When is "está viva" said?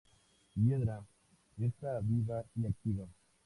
1.59-2.43